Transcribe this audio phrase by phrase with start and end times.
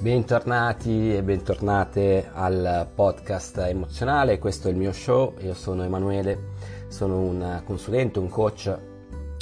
[0.00, 6.52] Bentornati e bentornate al podcast emozionale, questo è il mio show, io sono Emanuele,
[6.86, 8.72] sono un consulente, un coach,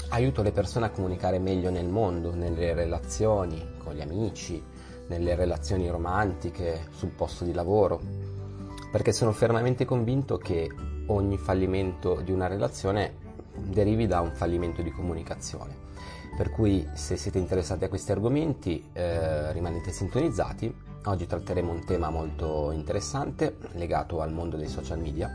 [0.09, 4.65] aiuto le persone a comunicare meglio nel mondo, nelle relazioni con gli amici,
[5.09, 8.01] nelle relazioni romantiche, sul posto di lavoro,
[8.91, 10.71] perché sono fermamente convinto che
[11.09, 13.17] ogni fallimento di una relazione
[13.59, 15.86] derivi da un fallimento di comunicazione.
[16.37, 20.75] Per cui se siete interessati a questi argomenti eh, rimanete sintonizzati.
[21.07, 25.31] Oggi tratteremo un tema molto interessante legato al mondo dei social media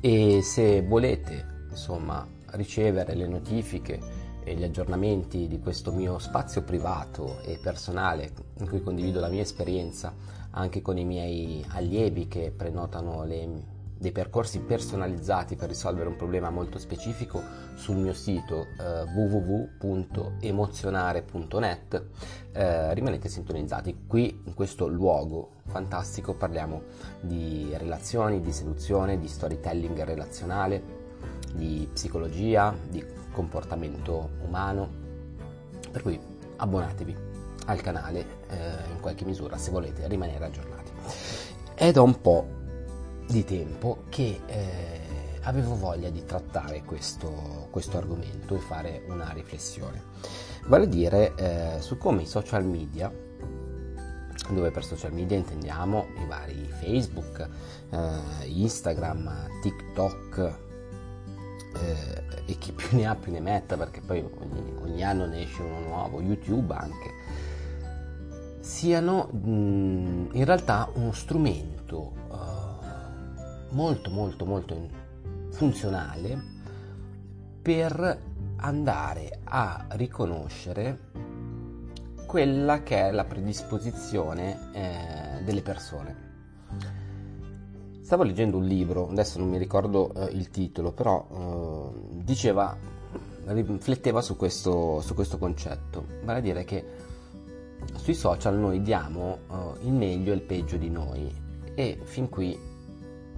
[0.00, 4.00] e se volete insomma ricevere le notifiche
[4.42, 9.42] e gli aggiornamenti di questo mio spazio privato e personale in cui condivido la mia
[9.42, 10.12] esperienza
[10.50, 13.48] anche con i miei allievi che prenotano le
[14.02, 17.40] dei percorsi personalizzati per risolvere un problema molto specifico
[17.74, 22.04] sul mio sito eh, www.emozionare.net.
[22.50, 24.06] Eh, rimanete sintonizzati.
[24.08, 26.82] Qui in questo luogo fantastico parliamo
[27.20, 30.82] di relazioni, di seduzione, di storytelling relazionale,
[31.54, 34.90] di psicologia, di comportamento umano.
[35.92, 36.18] Per cui
[36.56, 37.16] abbonatevi
[37.66, 40.90] al canale eh, in qualche misura se volete rimanere aggiornati.
[41.72, 42.61] È da un po'
[43.32, 45.00] di tempo che eh,
[45.42, 50.02] avevo voglia di trattare questo, questo, argomento e fare una riflessione.
[50.66, 53.10] Vale a dire eh, su come i social media,
[54.50, 57.48] dove per social media intendiamo i vari Facebook,
[57.90, 60.58] eh, Instagram, TikTok,
[61.74, 65.42] eh, e chi più ne ha più ne metta perché poi ogni, ogni anno ne
[65.42, 67.10] esce uno nuovo, YouTube anche,
[68.60, 72.21] siano mh, in realtà uno strumento
[73.72, 74.88] molto molto molto
[75.50, 76.50] funzionale
[77.60, 78.20] per
[78.56, 81.10] andare a riconoscere
[82.26, 86.30] quella che è la predisposizione eh, delle persone.
[88.00, 92.76] Stavo leggendo un libro, adesso non mi ricordo eh, il titolo, però eh, diceva,
[93.46, 96.84] rifletteva su questo, su questo, concetto, vale a dire che
[97.96, 101.30] sui social noi diamo eh, il meglio e il peggio di noi
[101.74, 102.58] e fin qui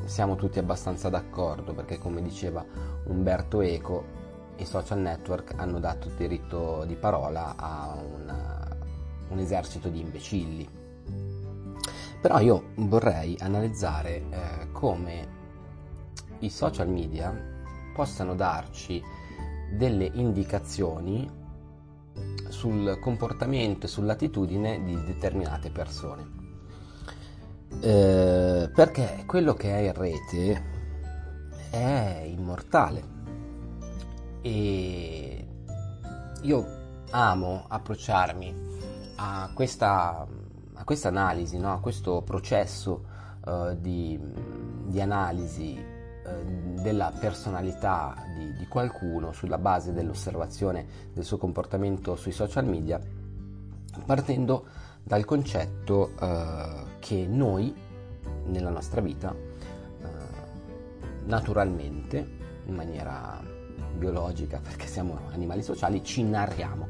[0.04, 2.65] siamo tutti abbastanza d'accordo perché come diceva
[3.04, 4.22] Umberto Eco
[4.56, 8.69] i social network hanno dato diritto di parola a una,
[9.28, 10.69] un esercito di imbecilli.
[12.20, 15.28] Però io vorrei analizzare eh, come
[16.38, 17.34] i social media
[17.94, 19.03] possano darci
[19.72, 21.43] delle indicazioni
[22.48, 26.43] sul comportamento e sull'attitudine di determinate persone.
[27.81, 30.64] Eh, perché quello che è in rete
[31.70, 33.12] è immortale
[34.40, 35.46] e
[36.42, 36.66] io
[37.10, 38.72] amo approcciarmi
[39.16, 40.26] a questa,
[40.74, 41.72] a questa analisi, no?
[41.72, 43.04] a questo processo
[43.44, 44.18] uh, di,
[44.86, 52.32] di, analisi uh, della personalità di, di qualcuno sulla base dell'osservazione del suo comportamento sui
[52.32, 53.00] social media
[54.04, 54.66] partendo
[55.04, 57.83] dal concetto uh, che noi
[58.47, 60.06] nella nostra vita uh,
[61.25, 62.28] naturalmente,
[62.66, 63.43] in maniera
[63.97, 66.87] biologica, perché siamo animali sociali, ci narriamo.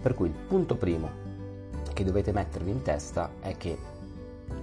[0.00, 1.10] Per cui il punto primo
[1.92, 3.78] che dovete mettervi in testa è che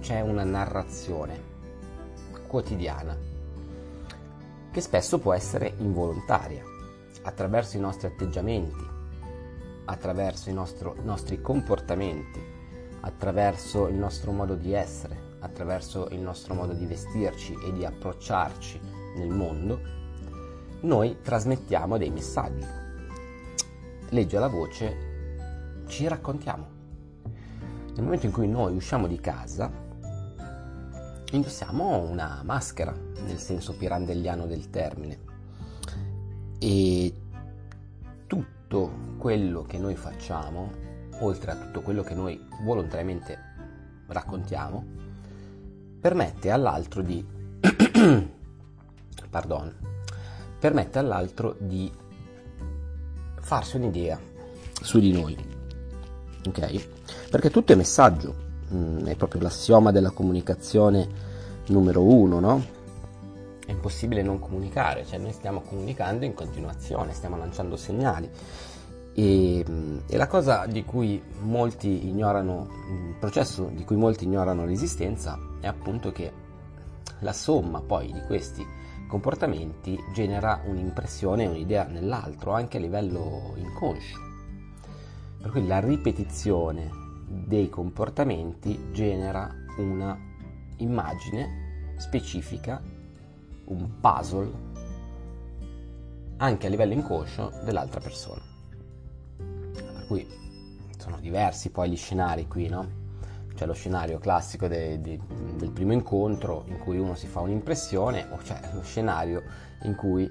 [0.00, 1.48] c'è una narrazione
[2.46, 3.16] quotidiana
[4.70, 6.62] che spesso può essere involontaria,
[7.22, 8.86] attraverso i nostri atteggiamenti,
[9.84, 12.40] attraverso i nostro, nostri comportamenti,
[13.00, 18.80] attraverso il nostro modo di essere, attraverso il nostro modo di vestirci e di approcciarci
[19.16, 19.80] nel mondo,
[20.82, 22.66] noi trasmettiamo dei messaggi.
[24.10, 26.78] Legge la voce, ci raccontiamo.
[27.94, 29.70] Nel momento in cui noi usciamo di casa,
[31.32, 35.18] indossiamo una maschera, nel senso pirandelliano del termine.
[36.58, 37.14] E
[38.26, 40.70] tutto quello che noi facciamo,
[41.20, 43.38] oltre a tutto quello che noi volontariamente
[44.06, 45.09] raccontiamo,
[46.00, 47.24] permette all'altro di
[49.30, 49.74] pardon,
[50.58, 51.90] permette all'altro di
[53.40, 54.18] farsi un'idea
[54.80, 55.36] su di noi.
[56.46, 56.86] Ok?
[57.30, 58.34] Perché tutto è messaggio,
[58.72, 61.28] mm, è proprio l'assioma della comunicazione
[61.66, 62.78] numero uno, no?
[63.70, 68.28] è impossibile non comunicare, cioè noi stiamo comunicando in continuazione, stiamo lanciando segnali.
[69.12, 69.64] E,
[70.06, 75.66] e, la cosa di cui molti ignorano, il processo di cui molti ignorano l'esistenza è
[75.66, 76.32] appunto che
[77.20, 78.64] la somma poi di questi
[79.08, 84.18] comportamenti genera un'impressione, un'idea nell'altro, anche a livello inconscio.
[85.40, 86.88] Per cui la ripetizione
[87.26, 90.16] dei comportamenti genera una
[90.76, 92.80] immagine specifica,
[93.64, 94.52] un puzzle,
[96.36, 98.49] anche a livello inconscio dell'altra persona.
[100.10, 100.26] Cui
[100.98, 102.84] sono diversi poi gli scenari qui, no?
[103.54, 105.20] C'è lo scenario classico de, de,
[105.54, 109.44] del primo incontro in cui uno si fa un'impressione, o c'è lo scenario
[109.82, 110.28] in cui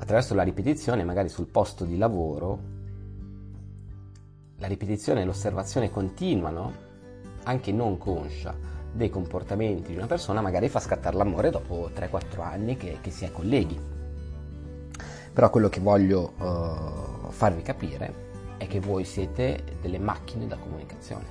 [0.00, 2.60] attraverso la ripetizione, magari sul posto di lavoro,
[4.56, 6.72] la ripetizione e l'osservazione continuano,
[7.44, 8.52] anche non conscia,
[8.90, 13.24] dei comportamenti di una persona, magari fa scattare l'amore dopo 3-4 anni che, che, si
[13.24, 13.78] è colleghi.
[15.32, 18.26] Però quello che voglio uh, farvi capire
[18.58, 21.24] è che voi siete delle macchine da comunicazione.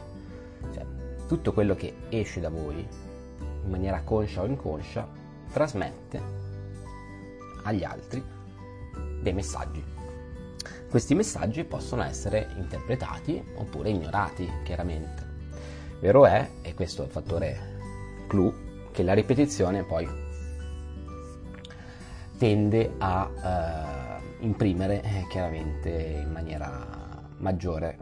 [0.74, 0.86] Cioè,
[1.28, 5.08] tutto quello che esce da voi, in maniera conscia o inconscia,
[5.52, 6.22] trasmette
[7.64, 8.24] agli altri
[9.22, 9.96] dei messaggi
[10.90, 15.26] questi messaggi possono essere interpretati oppure ignorati, chiaramente.
[16.00, 18.54] Vero è, e questo è il fattore clou,
[18.92, 20.08] che la ripetizione poi
[22.38, 26.97] tende a eh, imprimere eh, chiaramente in maniera
[27.38, 27.98] maggiore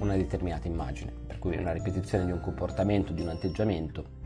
[0.00, 1.12] una determinata immagine.
[1.26, 4.16] Per cui una ripetizione di un comportamento, di un atteggiamento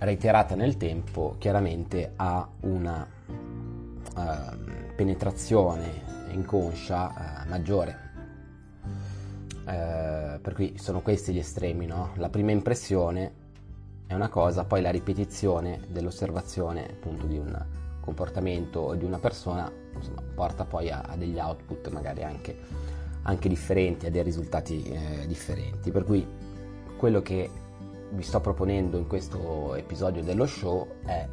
[0.00, 3.06] reiterata nel tempo chiaramente ha una
[4.16, 8.08] eh, penetrazione inconscia eh, maggiore.
[9.66, 12.12] Eh, per cui sono questi gli estremi, no?
[12.16, 13.34] La prima impressione
[14.06, 17.64] è una cosa, poi la ripetizione dell'osservazione appunto di un
[18.00, 22.56] comportamento di una persona insomma, porta poi a, a, degli output magari anche,
[23.22, 25.90] anche, differenti, a dei risultati eh, differenti.
[25.90, 26.26] Per cui
[26.96, 27.50] quello che
[28.10, 31.26] vi sto proponendo in questo episodio dello show è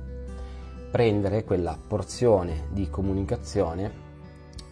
[0.91, 4.05] prendere quella porzione di comunicazione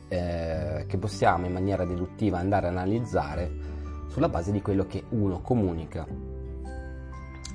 [0.07, 3.51] eh, che possiamo in maniera deduttiva andare a analizzare
[4.07, 6.07] sulla base di quello che uno comunica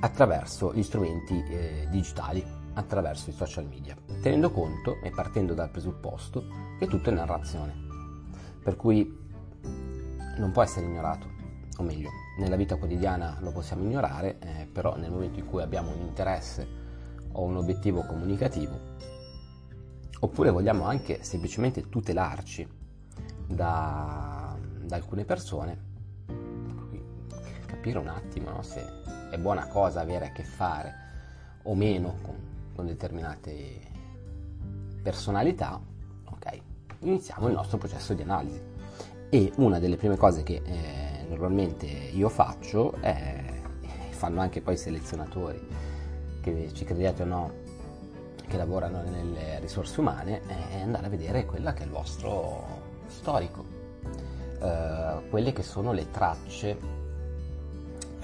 [0.01, 6.45] attraverso gli strumenti eh, digitali, attraverso i social media, tenendo conto e partendo dal presupposto
[6.79, 7.73] che tutto è narrazione,
[8.63, 9.19] per cui
[10.37, 11.27] non può essere ignorato,
[11.77, 15.91] o meglio, nella vita quotidiana lo possiamo ignorare, eh, però nel momento in cui abbiamo
[15.91, 16.67] un interesse
[17.33, 18.79] o un obiettivo comunicativo,
[20.19, 22.67] oppure vogliamo anche semplicemente tutelarci
[23.47, 25.89] da, da alcune persone,
[27.65, 28.85] capire un attimo no, se
[29.31, 30.93] è buona cosa avere a che fare
[31.63, 32.35] o meno con,
[32.75, 33.79] con determinate
[35.01, 35.79] personalità,
[36.25, 36.59] ok,
[36.99, 38.61] iniziamo il nostro processo di analisi.
[39.29, 43.61] E una delle prime cose che eh, normalmente io faccio è,
[44.11, 45.67] fanno anche poi i selezionatori,
[46.41, 47.51] che ci crediate o no,
[48.47, 53.63] che lavorano nelle risorse umane, è andare a vedere quella che è il vostro storico,
[54.61, 56.99] eh, quelle che sono le tracce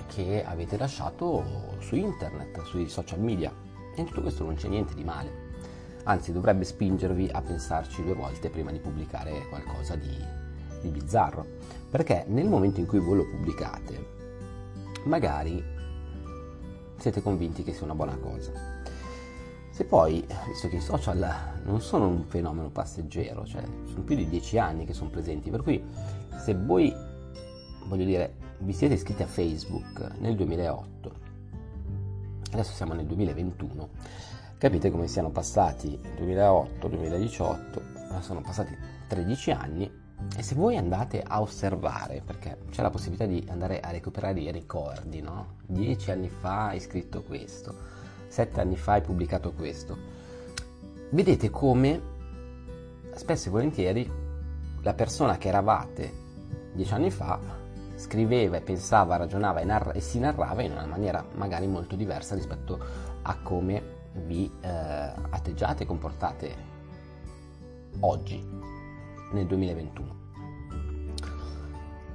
[0.07, 3.53] che avete lasciato su internet, sui social media.
[3.97, 5.31] E in tutto questo non c'è niente di male,
[6.03, 10.15] anzi dovrebbe spingervi a pensarci due volte prima di pubblicare qualcosa di,
[10.81, 11.44] di bizzarro,
[11.89, 14.05] perché nel momento in cui voi lo pubblicate,
[15.05, 15.63] magari
[16.97, 18.51] siete convinti che sia una buona cosa.
[19.71, 21.27] Se poi, visto che i social
[21.63, 25.63] non sono un fenomeno passeggero, cioè sono più di dieci anni che sono presenti, per
[25.63, 25.83] cui
[26.37, 26.94] se voi,
[27.87, 31.26] voglio dire, vi siete iscritti a Facebook nel 2008,
[32.57, 33.90] adesso siamo nel 2021,
[34.57, 37.81] capite come siano passati 2008, 2018,
[38.21, 38.76] sono passati
[39.07, 43.92] 13 anni e se voi andate a osservare, perché c'è la possibilità di andare a
[43.92, 45.57] recuperare i ricordi, no?
[45.68, 47.76] Dieci anni fa hai scritto questo,
[48.28, 49.95] sette anni fa hai pubblicato questo,
[51.11, 52.02] vedete come
[53.14, 54.11] spesso e volentieri
[54.81, 56.26] la persona che eravate
[56.73, 57.66] dieci anni fa
[57.97, 62.35] scriveva e pensava, ragionava e, narra- e si narrava in una maniera magari molto diversa
[62.35, 62.80] rispetto
[63.23, 66.56] a come vi eh, atteggiate e comportate
[67.99, 68.42] oggi
[69.31, 70.25] nel 2021.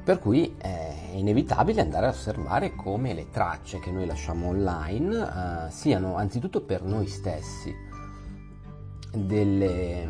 [0.05, 5.71] Per cui è inevitabile andare a osservare come le tracce che noi lasciamo online uh,
[5.71, 7.73] siano anzitutto per noi stessi
[9.13, 10.09] delle,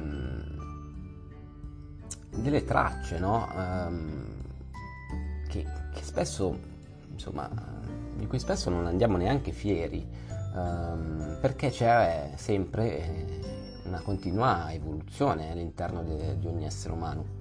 [2.31, 3.47] delle tracce no?
[3.55, 4.32] um,
[5.52, 6.59] che, che, spesso,
[7.11, 7.50] insomma,
[8.16, 10.06] di cui spesso non andiamo neanche fieri
[10.54, 13.40] um, perché c'è sempre
[13.85, 17.40] una continua evoluzione all'interno de, di ogni essere umano.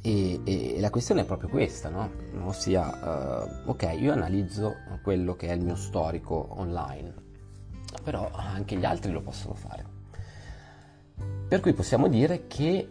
[0.00, 2.10] E, e, la questione è proprio questa, no?
[2.44, 7.14] ossia, uh, ok, io analizzo quello che è il mio storico online,
[8.04, 9.84] però anche gli altri lo possono fare.
[11.48, 12.88] Per cui possiamo dire che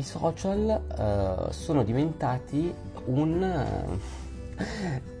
[0.00, 3.98] i social uh, sono diventati un...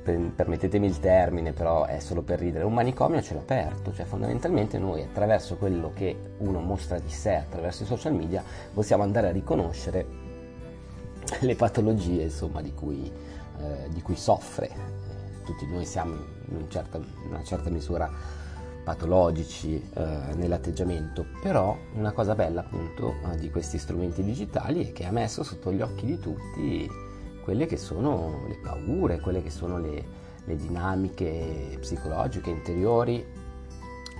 [0.04, 4.78] permettetemi il termine, però è solo per ridere, un manicomio a cielo aperto, cioè fondamentalmente
[4.78, 9.32] noi attraverso quello che uno mostra di sé attraverso i social media possiamo andare a
[9.32, 10.06] riconoscere
[11.40, 13.10] le patologie insomma, di, cui,
[13.60, 14.98] eh, di cui soffre.
[15.44, 16.14] Tutti noi siamo
[16.48, 18.10] in, un certo, in una certa misura
[18.82, 25.04] patologici eh, nell'atteggiamento, però una cosa bella appunto eh, di questi strumenti digitali è che
[25.04, 26.88] ha messo sotto gli occhi di tutti
[27.42, 30.04] quelle che sono le paure, quelle che sono le,
[30.44, 33.24] le dinamiche psicologiche interiori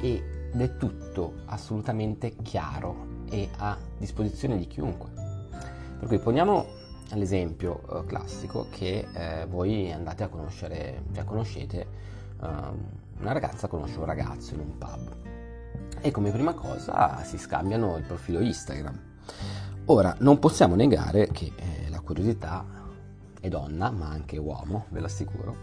[0.00, 0.22] ed
[0.60, 5.08] è tutto assolutamente chiaro e a disposizione di chiunque.
[5.98, 6.66] Per cui poniamo
[7.14, 11.86] l'esempio eh, classico che eh, voi andate a conoscere, cioè conoscete
[12.42, 15.16] eh, una ragazza conosce un ragazzo in un pub.
[16.00, 18.98] E come prima cosa si scambiano il profilo Instagram.
[19.86, 22.64] Ora, non possiamo negare che eh, la curiosità
[23.40, 25.56] è donna, ma anche uomo, ve l'assicuro,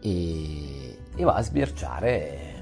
[0.00, 2.58] e, e va a sbirciare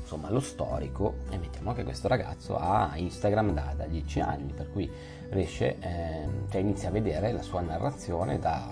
[0.00, 1.14] insomma, lo storico.
[1.30, 4.90] E mettiamo che questo ragazzo ha Instagram da, da 10 anni, per cui
[5.30, 8.68] riesce, eh, cioè inizia a vedere la sua narrazione da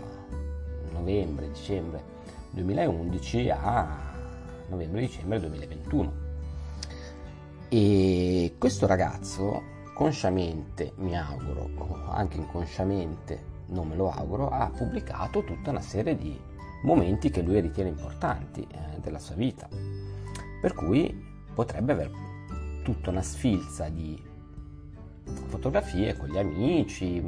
[0.90, 2.16] novembre, dicembre
[2.50, 4.07] 2011 a
[4.68, 6.12] novembre-dicembre 2021.
[7.68, 9.62] E questo ragazzo,
[9.94, 11.68] consciamente, mi auguro,
[12.08, 16.38] anche inconsciamente, non me lo auguro, ha pubblicato tutta una serie di
[16.82, 19.68] momenti che lui ritiene importanti eh, della sua vita.
[20.60, 22.10] Per cui potrebbe aver
[22.82, 24.20] tutta una sfilza di
[25.48, 27.22] fotografie con gli amici,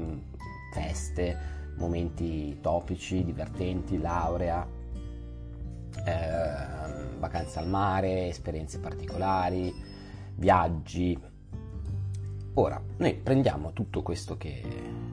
[0.72, 1.36] feste,
[1.76, 4.66] momenti topici, divertenti, laurea,
[6.04, 6.69] eh,
[7.20, 9.72] vacanze al mare, esperienze particolari,
[10.34, 11.16] viaggi.
[12.54, 14.62] Ora, noi prendiamo tutto questo che,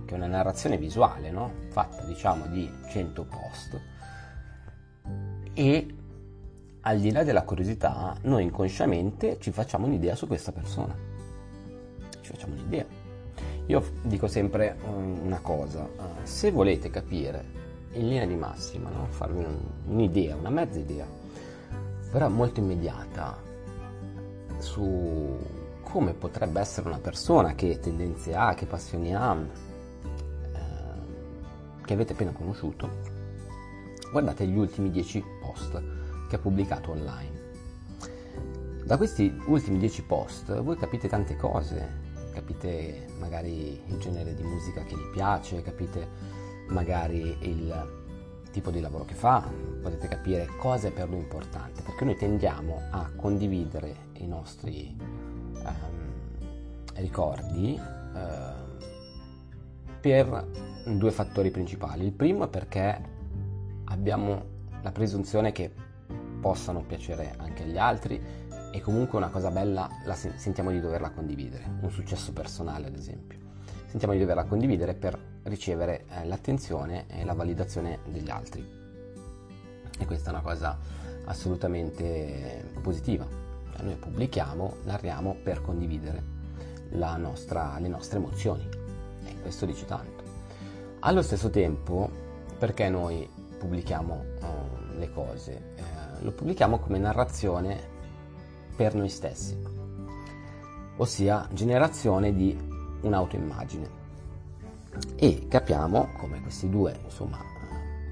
[0.06, 1.52] che è una narrazione visuale, no?
[1.70, 3.82] fatta diciamo di 100 post,
[5.54, 5.96] e
[6.82, 10.96] al di là della curiosità, noi inconsciamente ci facciamo un'idea su questa persona.
[12.22, 12.86] Ci facciamo un'idea.
[13.66, 17.44] Io dico sempre um, una cosa, uh, se volete capire
[17.94, 19.08] in linea di massima, no?
[19.10, 19.46] farvi
[19.88, 21.06] un'idea, una mezza idea,
[22.12, 23.38] però molto immediata
[24.60, 25.38] su
[25.82, 30.62] come potrebbe essere una persona, che tendenze ha, che passioni ha, eh,
[31.84, 32.90] che avete appena conosciuto,
[34.12, 35.82] guardate gli ultimi 10 post
[36.28, 37.36] che ha pubblicato online.
[38.84, 44.84] Da questi ultimi 10 post voi capite tante cose, capite magari il genere di musica
[44.84, 46.08] che gli piace, capite
[46.68, 48.06] magari il
[48.58, 49.48] tipo di lavoro che fa,
[49.84, 55.64] potete capire cosa è per lui importante, perché noi tendiamo a condividere i nostri um,
[56.96, 58.84] ricordi uh,
[60.02, 60.48] per
[60.86, 62.04] due fattori principali.
[62.04, 63.00] Il primo è perché
[63.86, 64.44] abbiamo
[64.82, 65.72] la presunzione che
[66.42, 68.20] possano piacere anche agli altri
[68.72, 73.38] e comunque una cosa bella la sentiamo di doverla condividere, un successo personale ad esempio
[73.88, 78.66] sentiamo di doverla condividere per ricevere eh, l'attenzione e la validazione degli altri.
[80.00, 80.78] E questa è una cosa
[81.26, 83.26] assolutamente positiva.
[83.74, 86.36] Cioè, noi pubblichiamo, narriamo per condividere
[86.90, 88.68] nostra, le nostre emozioni
[89.26, 90.24] e questo dice tanto.
[91.00, 92.10] Allo stesso tempo,
[92.58, 93.28] perché noi
[93.58, 95.74] pubblichiamo uh, le cose?
[95.76, 97.96] Eh, lo pubblichiamo come narrazione
[98.76, 99.58] per noi stessi,
[100.98, 102.58] ossia generazione di
[103.02, 103.97] un'autoimmagine.
[105.16, 107.40] E capiamo come questi due insomma,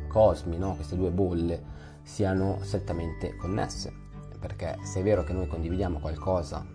[0.08, 0.76] cosmi, no?
[0.76, 1.74] queste due bolle
[2.04, 3.92] siano strettamente connesse,
[4.40, 6.66] perché se è vero che noi condividiamo qualcosa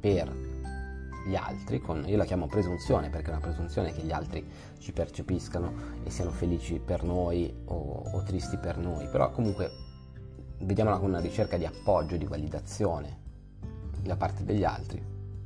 [0.00, 0.52] per
[1.24, 4.44] gli altri, con, io la chiamo presunzione perché è una presunzione che gli altri
[4.78, 9.70] ci percepiscano e siano felici per noi o, o tristi per noi, però comunque
[10.58, 13.20] vediamola come una ricerca di appoggio, di validazione
[14.02, 14.98] da parte degli altri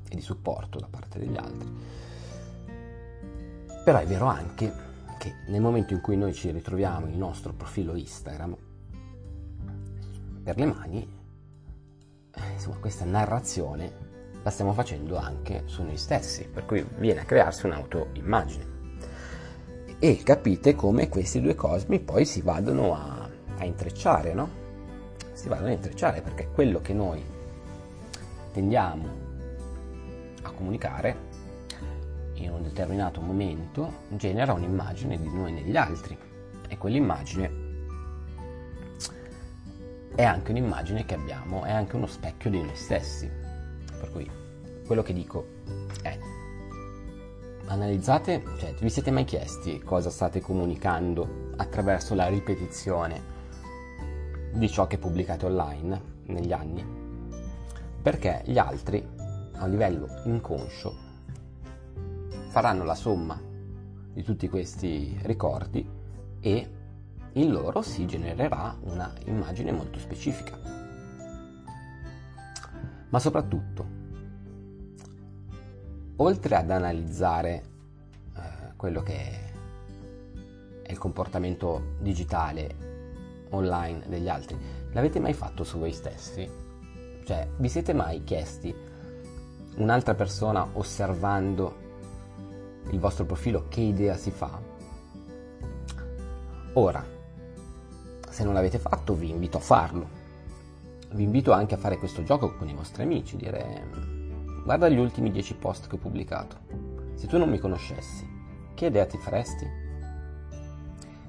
[0.09, 2.05] e di supporto da parte degli altri.
[3.87, 4.73] Però è vero anche
[5.17, 8.57] che nel momento in cui noi ci ritroviamo il nostro profilo Instagram
[10.43, 11.09] per le mani,
[12.35, 13.93] eh, insomma, questa narrazione
[14.43, 18.67] la stiamo facendo anche su noi stessi, per cui viene a crearsi un'autoimmagine.
[20.01, 24.49] E capite come questi due cosmi poi si vadano a, a intrecciare, no?
[25.33, 27.25] Si vadano a intrecciare perché quello che noi
[28.53, 29.09] tendiamo
[30.43, 31.26] a comunicare
[32.37, 36.17] in un determinato momento genera un'immagine di noi negli altri
[36.69, 37.65] e quell'immagine
[40.17, 43.31] è anche un'immagine che abbiamo, è anche uno specchio di noi stessi.
[43.99, 44.29] Per cui
[44.87, 45.47] quello che dico
[46.03, 46.19] è
[47.67, 53.35] analizzate, cioè vi siete mai chiesti cosa state comunicando attraverso la ripetizione
[54.53, 56.85] di ciò che pubblicate online negli anni?
[58.01, 59.07] Perché gli altri,
[59.57, 61.06] a livello inconscio,
[62.57, 63.39] faranno la somma
[64.15, 65.87] di tutti questi ricordi
[66.41, 66.71] e
[67.33, 70.59] in loro si genererà una immagine molto specifica.
[73.11, 73.87] Ma soprattutto,
[76.17, 77.63] oltre ad analizzare
[78.35, 79.51] eh, quello che
[80.81, 84.57] è il comportamento digitale online degli altri,
[84.93, 86.51] l'avete mai fatto su voi stessi?
[87.23, 88.75] Cioè, vi siete mai chiesti
[89.77, 91.85] un'altra persona osservando
[92.91, 94.61] il vostro profilo che idea si fa?
[96.75, 97.05] Ora,
[98.29, 100.25] se non l'avete fatto vi invito a farlo.
[101.13, 104.27] Vi invito anche a fare questo gioco con i vostri amici, dire
[104.67, 106.57] Guarda gli ultimi 10 post che ho pubblicato.
[107.15, 108.29] Se tu non mi conoscessi,
[108.75, 109.65] che idea ti faresti?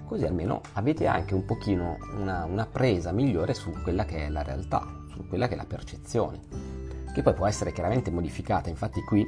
[0.05, 4.41] Così almeno avete anche un pochino una, una presa migliore su quella che è la
[4.41, 6.39] realtà, su quella che è la percezione,
[7.13, 8.69] che poi può essere chiaramente modificata.
[8.69, 9.23] Infatti qui,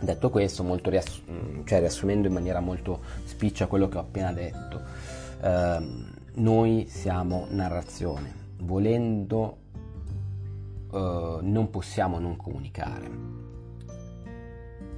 [0.00, 4.80] detto questo, riass- mm, cioè riassumendo in maniera molto spiccia quello che ho appena detto,
[5.42, 8.44] ehm, noi siamo narrazione.
[8.58, 9.58] Volendo
[10.92, 13.34] eh, non possiamo non comunicare.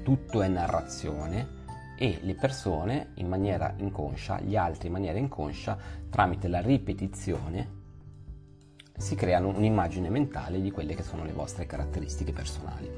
[0.02, 1.56] Tutto è narrazione
[1.98, 5.76] e le persone in maniera inconscia, gli altri in maniera inconscia,
[6.08, 7.76] tramite la ripetizione,
[8.96, 12.88] si creano un'immagine mentale di quelle che sono le vostre caratteristiche personali.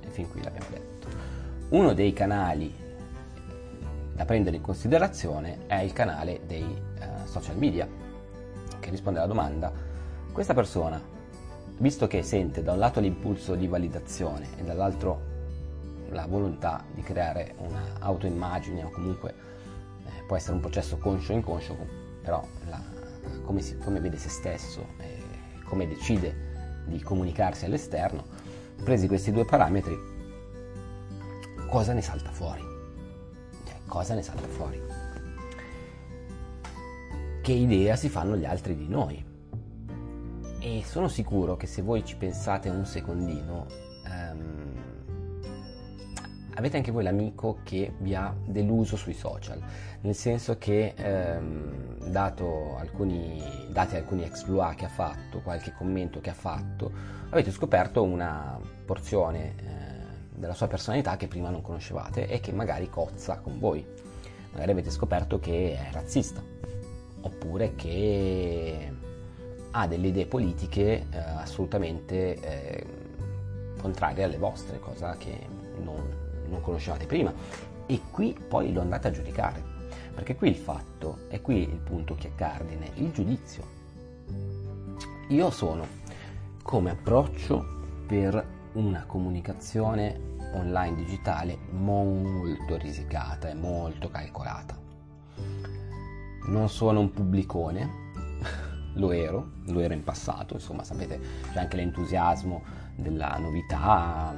[0.00, 0.89] E fin qui l'abbiamo detto.
[1.70, 2.74] Uno dei canali
[4.12, 7.86] da prendere in considerazione è il canale dei uh, social media,
[8.80, 9.72] che risponde alla domanda,
[10.32, 11.00] questa persona
[11.78, 15.28] visto che sente da un lato l'impulso di validazione e dall'altro
[16.10, 19.32] la volontà di creare un'autoimmagine o comunque
[20.04, 21.76] eh, può essere un processo conscio inconscio,
[22.20, 22.82] però la,
[23.44, 25.22] come, si, come, vede se stesso e
[25.64, 28.24] come decide di comunicarsi all'esterno,
[28.82, 30.09] presi questi due parametri,
[31.70, 32.62] cosa ne salta fuori?
[33.64, 34.82] Cioè, cosa ne salta fuori?
[37.40, 39.24] Che idea si fanno gli altri di noi?
[40.58, 43.66] E sono sicuro che se voi ci pensate un secondino,
[44.04, 44.74] ehm,
[46.54, 49.62] avete anche voi l'amico che vi ha deluso sui social,
[50.00, 56.30] nel senso che ehm, dato alcuni, dati alcuni exploit che ha fatto, qualche commento che
[56.30, 56.90] ha fatto,
[57.30, 59.89] avete scoperto una porzione eh,
[60.40, 63.86] della sua personalità che prima non conoscevate e che magari cozza con voi.
[64.52, 66.42] Magari avete scoperto che è razzista,
[67.20, 68.92] oppure che
[69.70, 72.86] ha delle idee politiche eh, assolutamente eh,
[73.80, 75.46] contrarie alle vostre, cosa che
[75.80, 76.02] non,
[76.48, 77.32] non conoscevate prima.
[77.86, 79.62] E qui poi lo andate a giudicare,
[80.14, 83.78] perché qui il fatto, è qui il punto che è cardine, il giudizio.
[85.28, 85.86] Io sono
[86.62, 94.78] come approccio per una comunicazione online digitale molto risicata e molto calcolata.
[96.46, 97.88] Non sono un pubblicone,
[98.94, 101.20] lo ero, lo ero in passato, insomma sapete
[101.52, 102.62] c'è anche l'entusiasmo
[102.96, 104.34] della novità,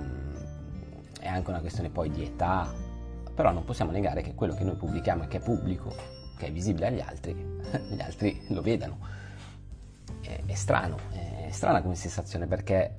[1.20, 2.70] è anche una questione poi di età,
[3.34, 5.94] però non possiamo negare che quello che noi pubblichiamo e che è pubblico,
[6.36, 7.34] che è visibile agli altri,
[7.90, 9.20] gli altri lo vedano.
[10.20, 12.94] È, è strano, è strana come sensazione perché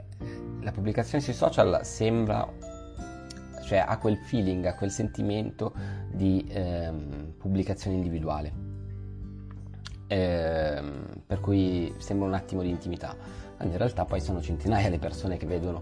[0.61, 2.47] la pubblicazione sui social sembra,
[3.73, 5.73] cioè ha quel feeling, ha quel sentimento
[6.11, 8.53] di ehm, pubblicazione individuale.
[10.05, 13.15] Ehm, per cui sembra un attimo di intimità,
[13.61, 15.81] in realtà poi sono centinaia le persone che vedono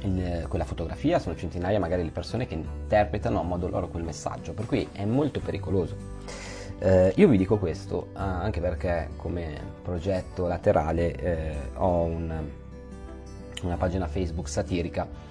[0.00, 4.52] il, quella fotografia, sono centinaia magari le persone che interpretano a modo loro quel messaggio,
[4.52, 5.94] per cui è molto pericoloso.
[6.80, 12.48] Eh, io vi dico questo anche perché come progetto laterale eh, ho un,
[13.62, 15.24] una pagina Facebook satirica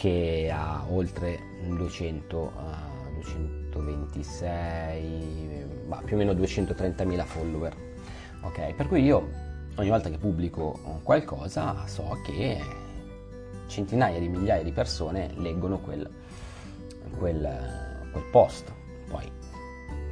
[0.00, 2.50] che ha oltre 200, uh,
[3.16, 7.76] 226 bah, più o meno 230.000 follower.
[8.40, 9.28] Ok, per cui io
[9.74, 12.58] ogni volta che pubblico qualcosa so che
[13.66, 16.08] centinaia di migliaia di persone leggono quel,
[17.18, 18.72] quel, quel post.
[19.06, 19.30] Poi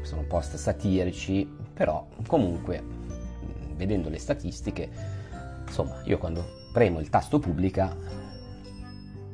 [0.02, 2.84] sono post satirici, però comunque
[3.74, 4.90] vedendo le statistiche,
[5.66, 8.17] insomma, io quando premo il tasto pubblica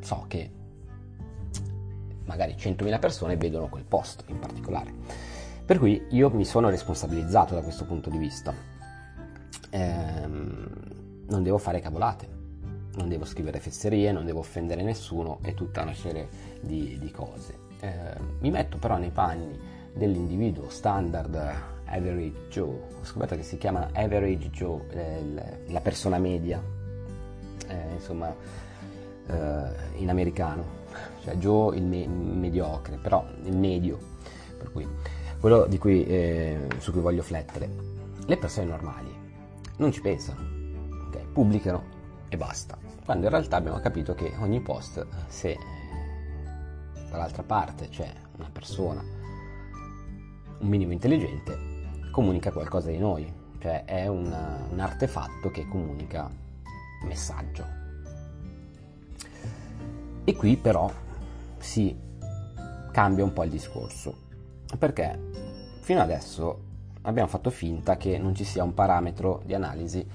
[0.04, 0.50] so che
[2.24, 4.92] magari 100.000 persone vedono quel post in particolare.
[5.64, 8.54] Per cui io mi sono responsabilizzato da questo punto di vista.
[9.70, 10.68] Ehm,
[11.26, 12.32] non devo fare cavolate.
[12.96, 16.28] non devo scrivere fesserie, non devo offendere nessuno e tutta una serie
[16.60, 17.58] di, di cose.
[17.80, 19.58] Eh, mi metto però nei panni
[19.92, 21.34] dell'individuo standard
[21.86, 22.68] average Joe,
[23.00, 26.62] ho scoperto che si chiama average Joe, eh, la persona media,
[27.66, 28.34] eh, insomma,
[29.26, 30.64] eh, in americano,
[31.22, 33.98] cioè Joe il, me- mediocre, però il medio,
[34.58, 34.86] per cui
[35.44, 37.68] quello cui, eh, su cui voglio flettere.
[38.24, 39.14] Le persone normali
[39.76, 40.40] non ci pensano,
[41.08, 41.26] okay?
[41.32, 41.82] pubblicano
[42.28, 42.78] e basta.
[43.04, 45.58] Quando in realtà abbiamo capito che ogni post, se
[47.10, 49.02] dall'altra parte c'è una persona
[50.60, 51.58] un minimo intelligente,
[52.10, 54.24] comunica qualcosa di noi, cioè è un,
[54.70, 56.30] un artefatto che comunica
[57.02, 57.83] messaggio.
[60.24, 60.90] E qui però
[61.58, 61.96] si
[62.90, 64.16] cambia un po' il discorso,
[64.78, 65.18] perché
[65.80, 66.62] fino adesso
[67.02, 70.08] abbiamo fatto finta che non ci sia un parametro di analisi eh,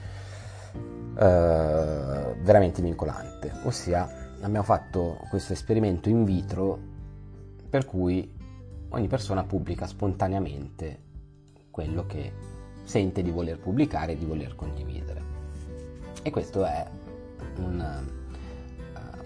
[1.16, 6.80] veramente vincolante, ossia abbiamo fatto questo esperimento in vitro
[7.70, 8.34] per cui
[8.90, 11.08] ogni persona pubblica spontaneamente
[11.70, 12.32] quello che
[12.84, 15.22] sente di voler pubblicare e di voler condividere.
[16.24, 16.86] E questo è
[17.58, 18.19] un,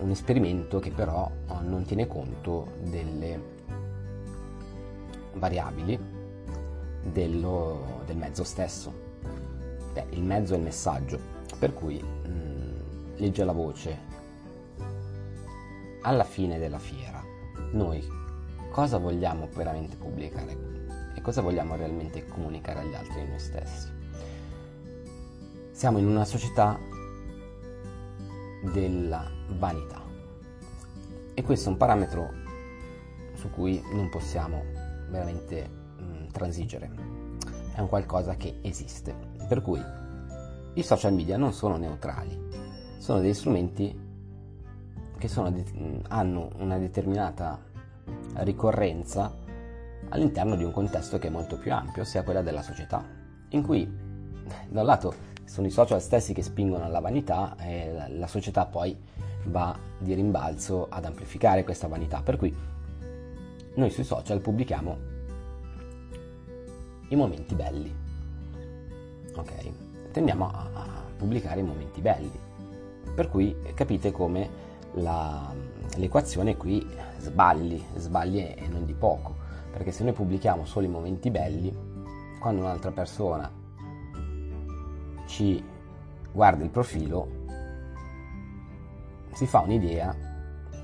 [0.03, 3.51] un esperimento che però uh, non tiene conto delle
[5.35, 5.97] variabili
[7.01, 8.93] dello, del mezzo stesso.
[9.93, 11.19] Beh, il mezzo è il messaggio,
[11.57, 12.71] per cui mh, mm,
[13.15, 14.11] legge la voce.
[16.01, 17.23] Alla fine della fiera,
[17.71, 18.05] noi
[18.71, 20.71] cosa vogliamo veramente pubblicare?
[21.21, 23.87] cosa vogliamo realmente comunicare agli altri di noi stessi.
[25.71, 26.77] Siamo in una società
[28.71, 30.01] della vanità.
[31.33, 32.29] E questo è un parametro
[33.33, 34.63] su cui non possiamo
[35.09, 36.91] veramente mh, mm, transigere,
[37.73, 39.15] è un qualcosa che esiste,
[39.47, 39.81] per cui
[40.75, 42.39] i social media non sono neutrali,
[42.97, 43.99] sono degli strumenti
[45.17, 47.59] che sono, mm, hanno una determinata
[48.35, 49.33] ricorrenza
[50.09, 53.03] all'interno di un contesto che è molto più ampio, ossia quella della società,
[53.49, 53.85] in cui
[54.69, 55.13] da un lato
[55.53, 58.97] sono i social stessi che spingono alla vanità e la società poi
[59.43, 62.51] va di rimbalzo ad amplificare questa vanità, per cui
[63.75, 64.97] noi sui social pubblichiamo
[67.09, 67.95] i momenti belli,
[69.35, 70.11] ok?
[70.11, 72.39] Tendiamo a, pubblicare i momenti belli,
[73.13, 74.49] per cui capite come
[74.93, 75.53] la,
[75.97, 76.83] l'equazione qui
[77.19, 79.35] sbagli, sbagli e non di poco.
[79.71, 81.71] Perché se noi pubblichiamo solo i momenti belli,
[82.39, 83.61] quando un'altra persona
[85.33, 85.63] ci
[86.31, 87.27] guarda il profilo,
[89.31, 90.15] si fa un'idea,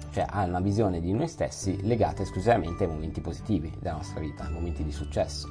[0.09, 4.45] cioè ha una visione di noi stessi legata esclusivamente ai momenti positivi della nostra vita,
[4.45, 5.47] ai momenti di successo.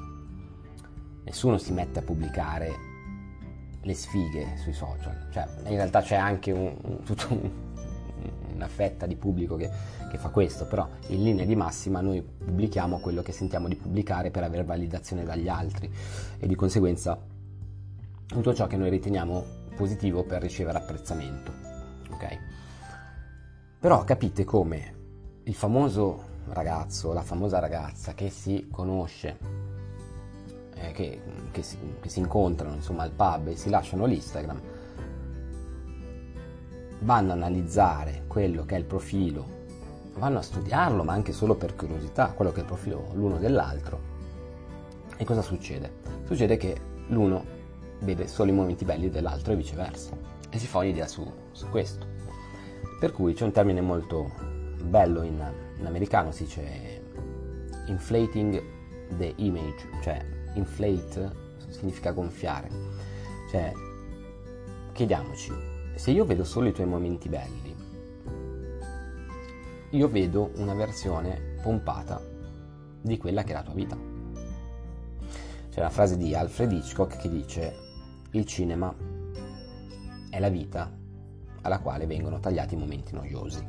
[1.23, 2.73] Nessuno si mette a pubblicare
[3.81, 7.51] le sfighe sui social, cioè in realtà c'è anche un, un, tutto un,
[8.53, 9.71] una fetta di pubblico che,
[10.11, 14.33] che, fa questo, però in linea di massima noi pubblichiamo quello che sentiamo di pubblicare
[14.33, 15.89] per avere validazione dagli altri
[16.37, 17.37] e di conseguenza
[18.29, 21.53] tutto ciò che noi riteniamo positivo per ricevere apprezzamento.
[22.11, 22.39] Ok?
[23.81, 24.95] Però capite come
[25.45, 29.39] il famoso ragazzo, la famosa ragazza che si conosce,
[30.75, 34.61] eh, che, che, si, che si incontrano insomma al pub e si lasciano l'Instagram,
[37.01, 39.57] vanno a analizzare quello che è il profilo,
[40.17, 44.17] vanno a studiarlo, ma anche solo per curiosità, quello che è il profilo l'uno dell'altro.
[45.17, 45.93] E cosa succede?
[46.25, 46.77] Succede che
[47.09, 47.57] l'uno
[48.01, 50.17] vede solo i momenti belli dell'altro e viceversa.
[50.51, 52.07] E si fa un'idea su, su questo.
[52.99, 54.31] Per cui c'è un termine molto
[54.83, 55.43] bello in,
[55.79, 57.03] in americano, si dice
[57.87, 58.63] inflating
[59.17, 62.69] the image, cioè inflate significa gonfiare.
[63.51, 63.73] Cioè,
[64.93, 65.53] chiediamoci,
[65.95, 67.77] se io vedo solo i tuoi momenti belli,
[69.91, 72.21] io vedo una versione pompata
[73.01, 73.97] di quella che è la tua vita.
[75.71, 77.88] C'è una frase di Alfred Hitchcock che dice
[78.33, 78.95] il cinema
[80.29, 80.91] è la vita
[81.63, 83.67] alla quale vengono tagliati i momenti noiosi.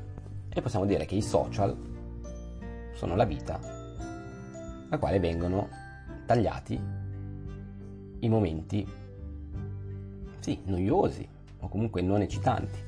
[0.50, 1.76] E possiamo dire che i social
[2.94, 5.70] sono la vita alla quale vengono
[6.26, 6.80] tagliati
[8.20, 8.86] i momenti,
[10.40, 11.28] sì, noiosi,
[11.60, 12.80] o comunque non eccitanti.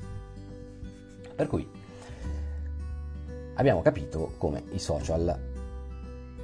[1.34, 1.66] Per cui
[3.54, 5.50] abbiamo capito come i social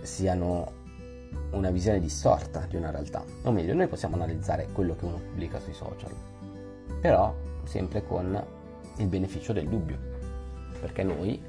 [0.01, 0.78] siano
[1.51, 3.25] una visione distorta di una realtà.
[3.43, 6.13] O meglio, noi possiamo analizzare quello che uno pubblica sui social,
[7.01, 8.43] però sempre con
[8.97, 9.99] il beneficio del dubbio,
[10.81, 11.41] perché noi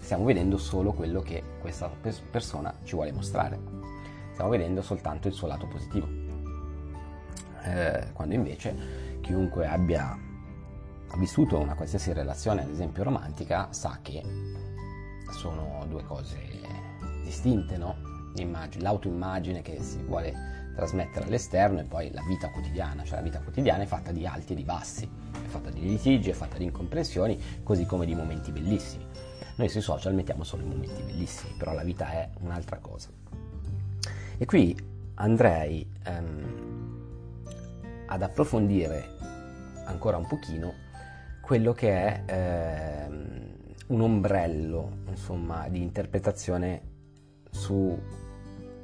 [0.00, 1.90] stiamo vedendo solo quello che questa
[2.30, 3.58] persona ci vuole mostrare,
[4.32, 6.06] stiamo vedendo soltanto il suo lato positivo,
[7.64, 10.18] eh, quando invece chiunque abbia
[11.16, 14.22] vissuto una qualsiasi relazione, ad esempio romantica, sa che
[15.30, 16.38] sono due cose
[17.22, 18.11] distinte, no?
[18.78, 20.34] L'autoimmagine che si vuole
[20.74, 24.52] trasmettere all'esterno e poi la vita quotidiana, cioè la vita quotidiana è fatta di alti
[24.52, 28.50] e di bassi, è fatta di litigi, è fatta di incomprensioni, così come di momenti
[28.52, 29.06] bellissimi.
[29.56, 33.10] Noi sui social mettiamo solo i momenti bellissimi, però la vita è un'altra cosa.
[34.38, 34.74] E qui
[35.14, 36.70] andrei ehm,
[38.06, 39.16] ad approfondire
[39.84, 40.72] ancora un pochino
[41.42, 42.22] quello che è
[43.06, 43.50] ehm,
[43.88, 46.90] un ombrello insomma, di interpretazione
[47.50, 48.00] su,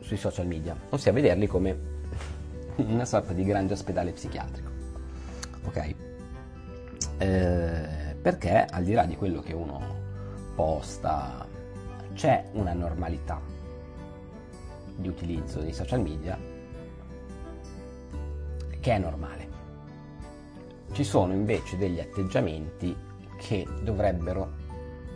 [0.09, 1.79] sui social media, ossia vederli come
[2.77, 4.71] una sorta di grande ospedale psichiatrico.
[5.67, 5.95] Ok?
[7.19, 9.97] Eh, perché al di là di quello che uno
[10.55, 11.47] posta,
[12.15, 13.39] c'è una normalità
[14.97, 16.39] di utilizzo dei social media
[18.81, 19.47] che è normale.
[20.93, 22.97] Ci sono invece degli atteggiamenti
[23.37, 24.55] che dovrebbero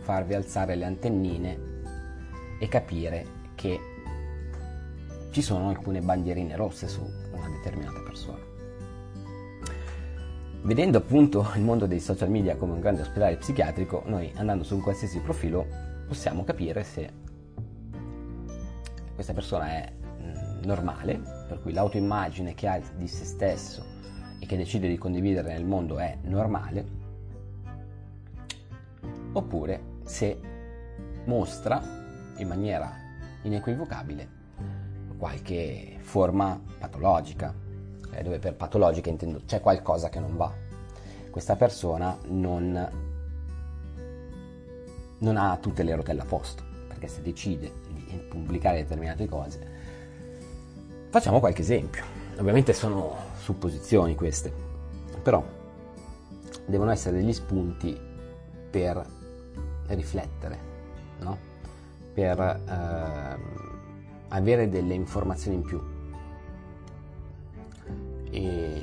[0.01, 1.59] farvi alzare le antennine
[2.59, 3.25] e capire
[3.55, 3.92] che
[5.33, 8.37] ci sono alcune bandierine rosse su una determinata persona.
[10.61, 14.75] Vedendo appunto il mondo dei social media come un grande ospedale psichiatrico, noi andando su
[14.75, 15.65] un qualsiasi profilo
[16.07, 17.11] possiamo capire se
[19.15, 23.83] questa persona è mm, normale, per cui l'autoimmagine che ha di se stesso
[24.39, 26.85] e che decide di condividere nel mondo è normale,
[29.31, 30.39] oppure se
[31.25, 31.81] mostra
[32.37, 32.93] in maniera
[33.41, 34.41] inequivocabile
[35.17, 37.53] qualche forma patologica,
[38.11, 40.51] eh, dove per patologica intendo c'è qualcosa che non va.
[41.29, 42.89] Questa persona non,
[45.17, 49.67] non ha tutte le rotelle a posto, perché se decide di pubblicare determinate cose,
[51.09, 52.03] facciamo qualche esempio.
[52.37, 54.51] Ovviamente sono supposizioni queste,
[55.21, 55.43] però
[56.65, 57.99] devono essere degli spunti
[58.69, 59.05] per
[59.87, 60.59] riflettere,
[61.19, 61.37] no?
[62.13, 63.72] per eh,
[64.33, 65.81] avere delle informazioni in più
[68.29, 68.81] è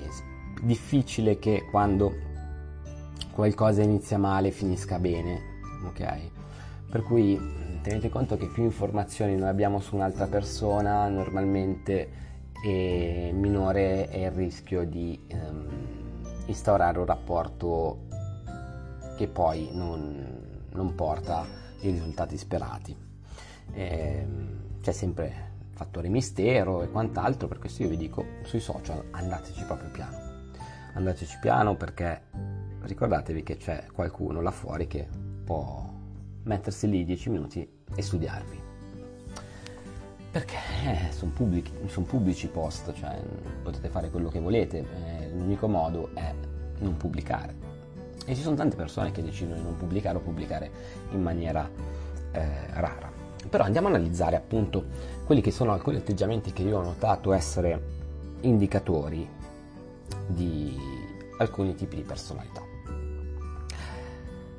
[0.62, 2.28] difficile che quando
[3.32, 5.40] qualcosa inizia male finisca bene,
[5.86, 6.30] ok?
[6.88, 7.40] Per cui
[7.82, 12.18] tenete conto che più informazioni noi abbiamo su un'altra persona, normalmente
[12.62, 15.66] è minore è il rischio di um,
[16.46, 18.06] instaurare un rapporto
[19.16, 21.44] che poi non, non porta
[21.80, 22.94] i risultati sperati.
[23.72, 24.26] Eh,
[24.80, 29.90] c'è sempre fattore mistero e quant'altro, per questo io vi dico sui social andateci proprio
[29.90, 30.16] piano.
[30.94, 32.22] Andateci piano perché
[32.82, 35.06] ricordatevi che c'è qualcuno là fuori che
[35.44, 35.88] può
[36.44, 38.68] mettersi lì 10 minuti e studiarvi.
[40.30, 43.20] Perché eh, sono pubblici, son pubblici post, cioè
[43.62, 46.32] potete fare quello che volete, eh, l'unico modo è
[46.78, 47.68] non pubblicare.
[48.26, 50.70] E ci sono tante persone che decidono di non pubblicare o pubblicare
[51.10, 51.68] in maniera
[52.32, 53.09] eh, rara.
[53.50, 54.84] Però andiamo a analizzare appunto
[55.24, 57.98] quelli che sono alcuni atteggiamenti che io ho notato essere
[58.42, 59.28] indicatori
[60.28, 60.78] di
[61.38, 62.62] alcuni tipi di personalità.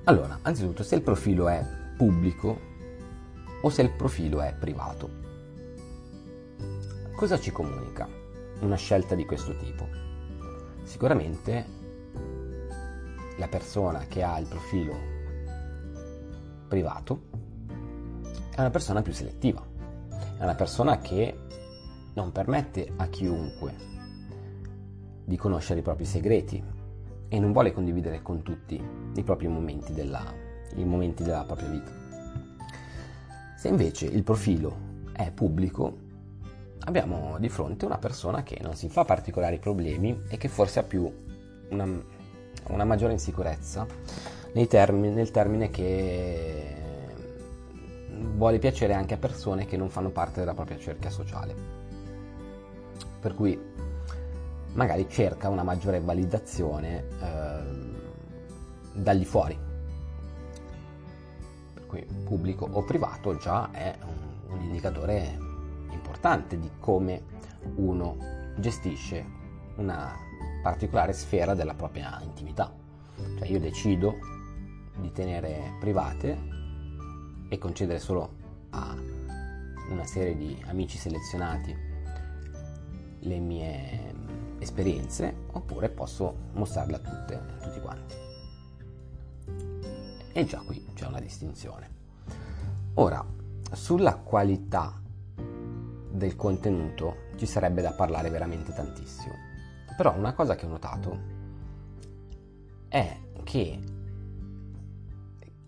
[0.04, 2.60] Allora, anzitutto se il profilo è pubblico
[3.62, 5.10] o se il profilo è privato.
[7.16, 8.10] Cosa ci comunica
[8.60, 9.88] una scelta di questo tipo?
[10.84, 11.66] Sicuramente
[13.38, 14.96] la persona che ha il profilo
[16.68, 17.22] privato
[18.54, 19.66] è una persona più selettiva,
[20.38, 21.38] è una persona che
[22.14, 23.74] non permette a chiunque
[25.24, 26.62] di conoscere i propri segreti
[27.30, 28.82] e non vuole condividere con tutti
[29.16, 30.24] i propri momenti della,
[30.76, 31.92] i momenti della propria vita.
[33.56, 34.76] Se invece il profilo
[35.14, 35.98] è pubblico,
[36.80, 40.84] abbiamo di fronte una persona che non si fa particolari problemi e che forse ha
[40.84, 41.10] più
[41.70, 42.04] una,
[42.68, 43.88] una maggiore insicurezza
[44.68, 46.71] termini, nel termine che
[48.22, 51.56] vuole piacere anche a persone che non fanno parte della propria cerchia sociale.
[53.20, 53.60] Per cui
[54.74, 57.04] magari cerca una maggiore validazione
[58.94, 59.58] eh, di fuori.
[61.74, 65.38] Per cui pubblico o privato già è un, un indicatore
[65.92, 67.24] importante di come
[67.76, 68.18] uno
[68.58, 69.40] gestisce
[69.76, 70.14] una
[70.62, 72.74] particolare sfera della propria intimità.
[73.38, 74.16] Cioè io decido
[74.98, 76.61] di tenere private
[77.52, 78.30] e concedere solo
[78.70, 78.96] a
[79.90, 81.76] una serie di amici selezionati
[83.20, 84.14] le mie
[84.60, 88.16] esperienze oppure posso mostrarle a tutte, a tutti quanti.
[90.32, 91.90] E già qui c'è una distinzione.
[92.94, 93.22] Ora,
[93.74, 95.02] sulla qualità
[96.10, 99.36] del contenuto ci sarebbe da parlare veramente tantissimo.
[99.98, 101.20] Però una cosa che ho notato
[102.88, 103.80] è che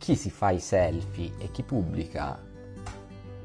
[0.04, 2.38] chi si fa i selfie e chi pubblica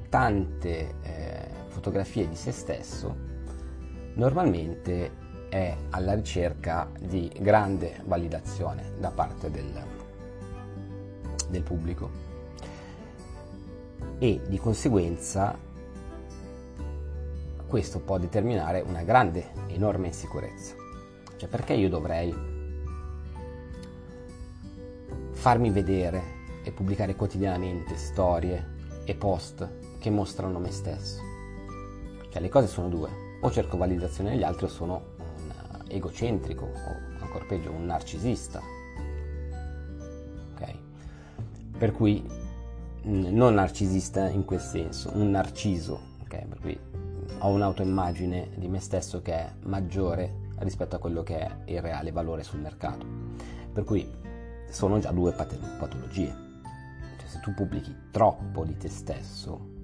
[0.08, 3.14] tante eh, fotografie di se stesso
[4.14, 5.12] normalmente
[5.48, 9.72] è alla ricerca di grande validazione da parte del,
[11.48, 12.10] del pubblico
[14.18, 15.56] e di conseguenza
[17.68, 20.74] questo può determinare una grande, enorme insicurezza.
[21.36, 22.34] Cioè perché io dovrei
[25.34, 26.37] farmi vedere
[26.68, 29.66] e pubblicare quotidianamente storie e post
[29.98, 31.22] che mostrano me stesso?
[32.28, 33.08] Cioè le cose sono due,
[33.40, 35.52] o cerco validazione negli altri o sono un
[35.88, 38.60] egocentrico o ancora peggio un narcisista.
[40.52, 40.74] Ok?
[41.78, 42.22] Per cui
[43.04, 46.44] non narcisista in quel senso, un narciso, ok?
[46.44, 46.78] Per cui
[47.38, 52.12] ho un'autoimmagine di me stesso che è maggiore rispetto a quello che è il reale
[52.12, 53.06] valore sul mercato.
[53.72, 54.06] Per cui
[54.68, 56.47] sono già due patologie.
[57.28, 59.76] Cioè, se tu pubblichi troppo di te stesso,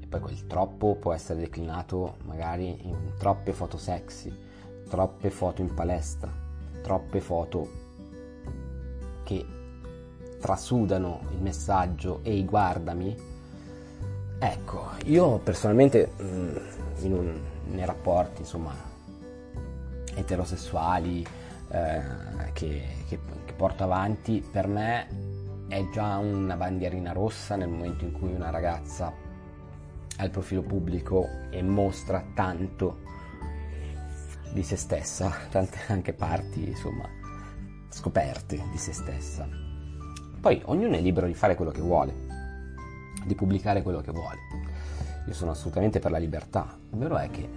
[0.00, 4.32] e poi quel troppo può essere declinato magari in troppe foto sexy,
[4.88, 6.32] troppe foto in palestra,
[6.82, 7.82] troppe foto
[9.22, 9.46] che
[10.40, 13.32] trasudano il messaggio ehi guardami,
[14.36, 16.56] Ecco, io personalmente mm,
[17.04, 18.74] un, nei rapporti insomma,
[20.16, 21.24] eterosessuali
[21.70, 22.02] eh,
[22.52, 25.33] che, che, che porto avanti, per me
[25.74, 29.12] è già una bandierina rossa nel momento in cui una ragazza
[30.16, 32.98] ha il profilo pubblico e mostra tanto
[34.52, 37.08] di se stessa, tante anche parti insomma
[37.88, 39.48] scoperte di se stessa.
[40.40, 42.14] Poi ognuno è libero di fare quello che vuole
[43.24, 44.38] di pubblicare quello che vuole.
[45.26, 46.78] Io sono assolutamente per la libertà.
[46.92, 47.48] Il vero è che,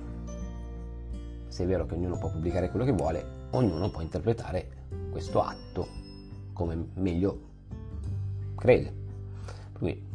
[1.49, 5.87] se è vero che ognuno può pubblicare quello che vuole, ognuno può interpretare questo atto
[6.53, 7.46] come meglio
[8.57, 8.93] crede.
[9.71, 10.05] Per cui,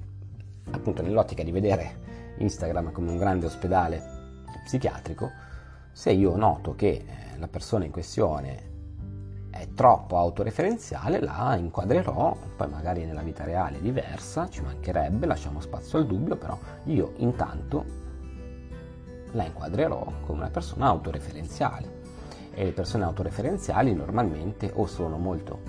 [0.71, 4.03] appunto, nell'ottica di vedere Instagram come un grande ospedale
[4.65, 5.31] psichiatrico,
[5.93, 7.05] se io noto che
[7.39, 8.71] la persona in questione
[9.51, 15.61] è troppo autoreferenziale, la inquadrerò, poi magari nella vita reale è diversa, ci mancherebbe, lasciamo
[15.61, 17.85] spazio al dubbio, però io intanto
[19.33, 22.01] la inquadrerò come una persona autoreferenziale
[22.55, 25.61] e le persone autoreferenziali normalmente o sono molto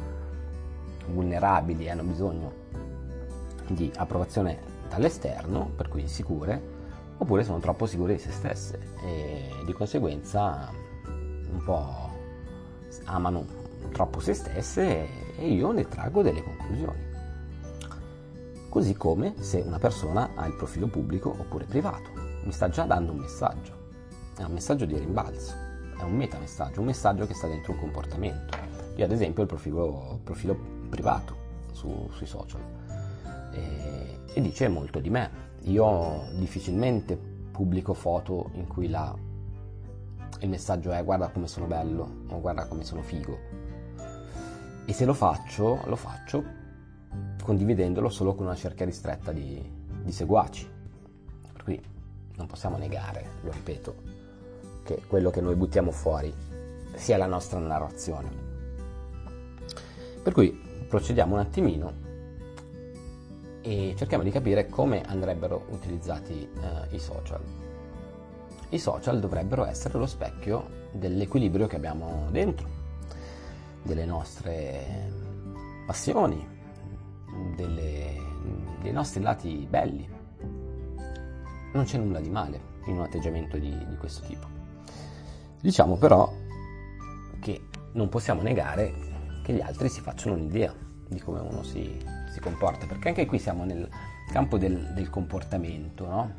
[1.08, 2.62] vulnerabili e hanno bisogno
[3.68, 6.62] di approvazione dall'esterno, per cui insicure,
[7.18, 10.70] oppure sono troppo sicure di se stesse e di conseguenza
[11.06, 12.12] un po'
[13.06, 13.46] amano
[13.92, 17.12] troppo se stesse e io ne traggo delle conclusioni.
[18.70, 22.10] Così come se una persona ha il profilo pubblico oppure privato,
[22.44, 23.72] mi sta già dando un messaggio,
[24.36, 25.54] è un messaggio di rimbalzo,
[25.98, 28.58] è un metamessaggio, un messaggio che sta dentro un comportamento.
[28.96, 30.58] Io ad esempio ho il profilo, profilo
[30.90, 31.36] privato
[31.72, 32.62] su, sui social
[33.54, 35.52] e, e dice molto di me.
[35.64, 39.16] Io difficilmente pubblico foto in cui la,
[40.40, 43.64] il messaggio è guarda come sono bello o guarda come sono figo
[44.86, 46.44] e se lo faccio, lo faccio
[47.42, 49.62] condividendolo solo con una cerchia ristretta di,
[50.02, 50.70] di seguaci.
[51.52, 51.82] Per cui
[52.36, 53.96] non possiamo negare, lo ripeto,
[54.84, 56.34] che quello che noi buttiamo fuori
[56.96, 58.30] sia la nostra narrazione.
[60.22, 60.52] Per cui
[60.88, 61.94] procediamo un attimino
[63.66, 67.42] e cerchiamo di capire come andrebbero utilizzati eh, i social.
[68.70, 72.68] I social dovrebbero essere lo specchio dell'equilibrio che abbiamo dentro,
[73.82, 75.10] delle nostre
[75.86, 76.46] passioni,
[77.56, 78.18] delle,
[78.82, 80.10] dei nostri lati belli.
[81.74, 84.46] Non c'è nulla di male in un atteggiamento di, di questo tipo.
[85.62, 86.30] Diciamo però
[87.40, 88.94] che non possiamo negare
[89.42, 90.74] che gli altri si facciano un'idea
[91.08, 91.98] di come uno si,
[92.34, 93.88] si comporta, perché anche qui siamo nel
[94.32, 96.34] campo del, del comportamento, no?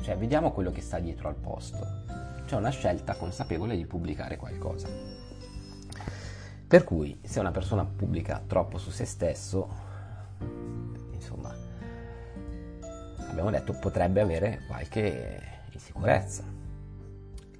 [0.00, 1.86] Cioè vediamo quello che sta dietro al posto.
[2.44, 4.88] C'è una scelta consapevole di pubblicare qualcosa.
[6.66, 9.68] Per cui se una persona pubblica troppo su se stesso,
[11.12, 11.54] insomma,
[13.28, 15.40] abbiamo detto potrebbe avere qualche
[15.70, 16.42] insicurezza.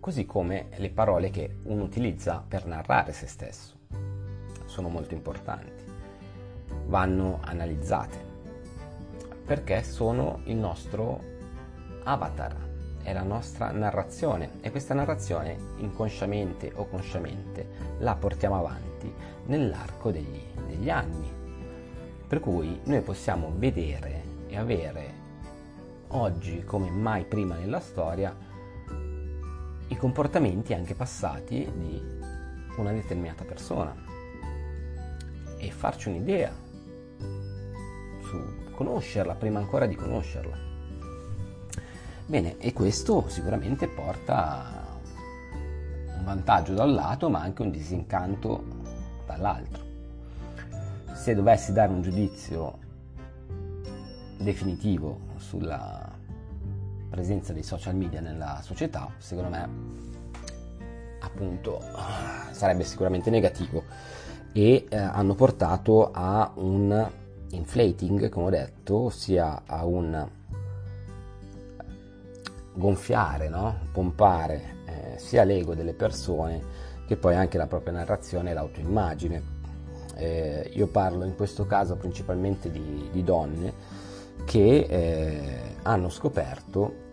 [0.00, 3.76] Così come le parole che uno utilizza per narrare se stesso
[4.64, 5.77] sono molto importanti,
[6.86, 8.26] vanno analizzate
[9.44, 11.20] perché sono il nostro
[12.04, 12.66] avatar
[13.08, 17.66] è la nostra narrazione e questa narrazione inconsciamente o consciamente
[18.00, 19.10] la portiamo avanti
[19.46, 21.26] nell'arco degli, degli anni.
[22.26, 25.26] Per cui noi possiamo vedere e avere
[26.08, 28.36] oggi come mai prima nella storia
[29.88, 32.02] i comportamenti anche passati di
[32.76, 34.07] una determinata persona.
[35.58, 36.52] E farci un'idea
[38.22, 40.56] su conoscerla prima ancora di conoscerla.
[42.26, 44.86] Bene, e questo sicuramente porta
[46.16, 48.64] un vantaggio da un lato, ma anche un disincanto
[49.26, 49.86] dall'altro.
[51.14, 52.78] Se dovessi dare un giudizio
[54.38, 56.16] definitivo sulla
[57.08, 59.68] presenza dei social media nella società, secondo me
[61.20, 61.80] appunto
[62.52, 63.82] sarebbe sicuramente negativo
[64.58, 67.08] e eh, hanno portato a un
[67.50, 70.28] inflating, come ho detto, ossia a un
[72.72, 73.78] gonfiare, no?
[73.92, 76.60] pompare eh, sia l'ego delle persone
[77.06, 79.56] che poi anche la propria narrazione e l'autoimmagine.
[80.16, 83.72] Eh, io parlo in questo caso principalmente di, di donne
[84.44, 87.06] che eh, hanno scoperto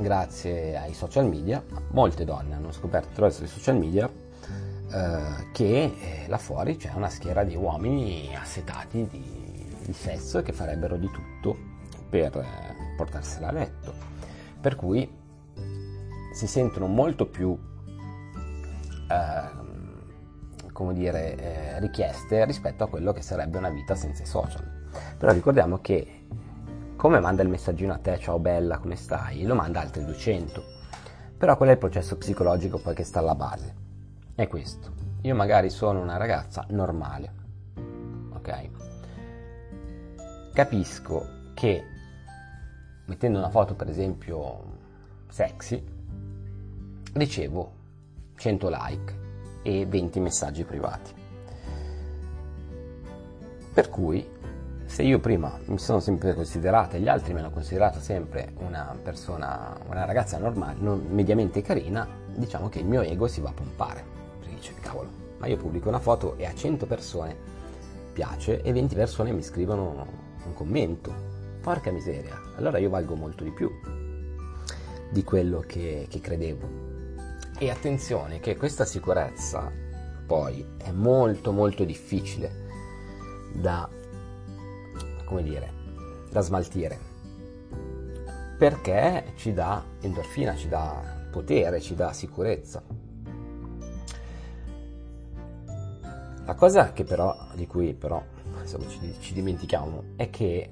[0.00, 4.24] grazie ai social media, molte donne hanno scoperto attraverso i social media
[4.92, 10.42] eh, che eh, là fuori c'è una schiera di uomini assetati di, di sesso e
[10.42, 11.56] che farebbero di tutto
[12.08, 13.94] per eh, portarsela a letto.
[14.60, 15.24] Per cui
[16.32, 17.58] si sentono molto più
[19.10, 19.94] ehm,
[20.72, 24.88] come dire, richieste rispetto a quello che sarebbe una vita senza i social.
[25.16, 26.26] Però ricordiamo che
[26.96, 29.44] come manda il messaggino a te, ciao bella, come stai?
[29.44, 30.62] Lo manda altri 200.
[31.38, 33.85] Però qual è il processo psicologico poi che sta alla base?
[34.36, 34.92] È questo.
[35.22, 37.32] Io magari sono una ragazza normale,
[38.34, 38.68] ok?
[40.52, 41.82] Capisco che
[43.06, 44.62] mettendo una foto per esempio
[45.30, 45.82] sexy,
[47.14, 47.72] ricevo
[48.36, 49.18] 100 like
[49.62, 51.14] e 20 messaggi privati.
[53.72, 54.28] Per cui
[54.84, 58.94] se io prima mi sono sempre considerata e gli altri mi hanno considerato sempre una
[59.02, 60.78] persona, una ragazza normale,
[61.08, 64.15] mediamente carina, diciamo che il mio ego si va a pompare.
[64.56, 67.36] Dice, cavolo, ma io pubblico una foto e a 100 persone
[68.12, 70.06] piace e 20 persone mi scrivono
[70.44, 71.34] un commento.
[71.60, 73.70] Porca miseria, allora io valgo molto di più
[75.10, 76.84] di quello che, che credevo.
[77.58, 79.70] E attenzione che questa sicurezza
[80.26, 82.64] poi è molto molto difficile
[83.52, 83.88] da
[85.26, 85.70] come dire,
[86.30, 87.14] da smaltire.
[88.56, 92.82] Perché ci dà endorfina, ci dà potere, ci dà sicurezza.
[96.46, 98.22] La cosa però, di cui però
[98.60, 100.70] insomma, ci, ci, dimentichiamo è che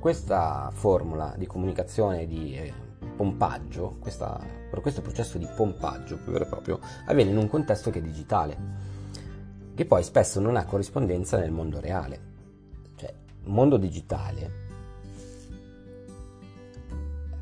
[0.00, 2.72] questa formula di comunicazione di eh,
[3.14, 4.44] pompaggio, questa,
[4.80, 8.56] questo processo di pompaggio vero e proprio, avviene in un contesto che è digitale,
[9.74, 12.30] che poi spesso non ha corrispondenza nel mondo reale
[13.44, 14.50] mondo digitale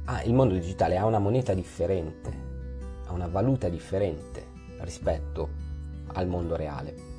[0.04, 2.32] ah, il mondo digitale ha una moneta differente,
[3.06, 4.46] ha una valuta differente
[4.80, 5.48] rispetto
[6.14, 7.09] al mondo reale.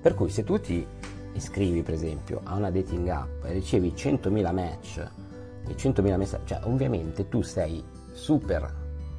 [0.00, 0.86] Per cui se tu ti
[1.34, 5.08] iscrivi per esempio a una dating app e ricevi 100.000 match
[5.66, 8.74] e 100.000 messaggi, cioè ovviamente tu sei super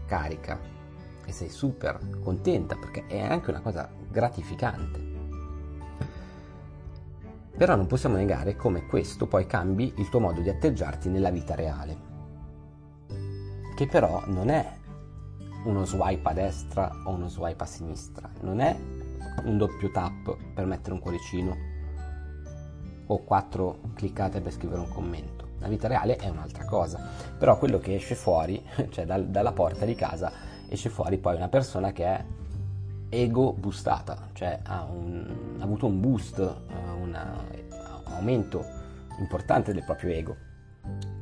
[0.08, 0.60] carica
[1.26, 5.10] e sei super contenta perché è anche una cosa gratificante.
[7.56, 11.54] Però non possiamo negare come questo poi cambi il tuo modo di atteggiarti nella vita
[11.54, 12.10] reale.
[13.76, 14.80] Che però non è
[15.66, 18.76] uno swipe a destra o uno swipe a sinistra, non è
[19.44, 21.70] un doppio tap per mettere un cuoricino
[23.08, 25.50] o quattro cliccate per scrivere un commento.
[25.60, 27.00] La vita reale è un'altra cosa,
[27.38, 30.32] però quello che esce fuori, cioè dal, dalla porta di casa,
[30.68, 32.26] esce fuori poi una persona che è
[33.10, 37.18] ego boostata, cioè ha, un, ha avuto un boost, un
[38.06, 38.66] aumento
[39.20, 40.36] importante del proprio ego,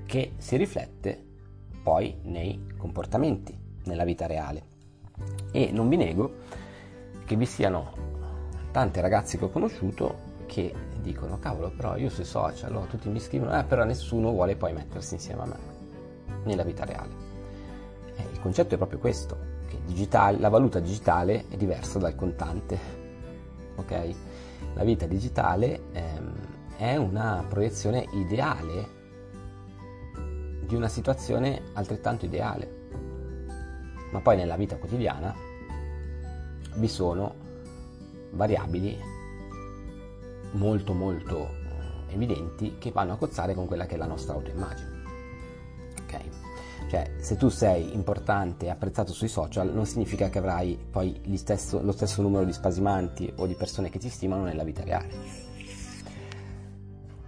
[0.05, 1.25] che si riflette
[1.81, 4.67] poi nei comportamenti, nella vita reale.
[5.51, 6.35] E non vi nego
[7.29, 7.93] che vi siano
[8.71, 13.19] tanti ragazzi che ho conosciuto che dicono cavolo però io sui social oh, tutti mi
[13.19, 15.77] scrivono eh, però nessuno vuole poi mettersi insieme a me
[16.45, 17.13] nella vita reale.
[18.15, 22.79] E il concetto è proprio questo, che digitale, la valuta digitale è diversa dal contante.
[23.79, 24.15] Ok?
[24.73, 26.33] La vita digitale ehm,
[26.75, 28.97] è una proiezione ideale
[30.65, 32.87] di una situazione altrettanto ideale.
[34.11, 35.33] Ma poi nella vita quotidiana
[36.75, 37.47] vi sono
[38.31, 38.97] variabili
[40.51, 41.47] molto molto
[42.07, 44.97] eh, evidenti che vanno a cozzare con quella che è la nostra autoimmagine.
[46.01, 46.19] Ok?
[46.89, 51.81] Cioè, se tu sei importante e apprezzato sui social, non significa che avrai poi stesso,
[51.81, 55.47] lo stesso numero di spasimanti o di persone che ti stimano nella vita reale.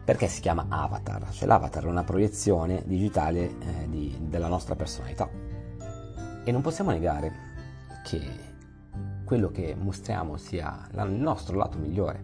[0.03, 1.31] Perché si chiama avatar?
[1.31, 5.29] Cioè, l'avatar è una proiezione digitale eh, di, della nostra personalità.
[6.43, 7.49] E non possiamo negare
[8.03, 8.19] che
[9.31, 12.21] quello che mostriamo sia il nostro lato migliore.